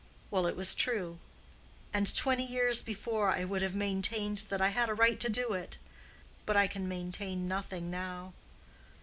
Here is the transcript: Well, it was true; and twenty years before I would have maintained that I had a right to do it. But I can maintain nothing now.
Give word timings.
Well, 0.31 0.47
it 0.47 0.55
was 0.55 0.73
true; 0.73 1.19
and 1.93 2.15
twenty 2.15 2.43
years 2.43 2.81
before 2.81 3.29
I 3.29 3.43
would 3.43 3.61
have 3.61 3.75
maintained 3.75 4.39
that 4.49 4.59
I 4.59 4.69
had 4.69 4.89
a 4.89 4.95
right 4.95 5.19
to 5.19 5.29
do 5.29 5.53
it. 5.53 5.77
But 6.47 6.57
I 6.57 6.65
can 6.65 6.87
maintain 6.89 7.47
nothing 7.47 7.91
now. 7.91 8.33